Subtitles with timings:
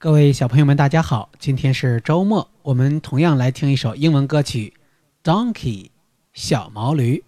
[0.00, 4.72] 各位小朋友们大家好今天是周末我们同样来听一首英文歌曲
[5.24, 5.88] donkey
[6.32, 7.24] 小毛驴。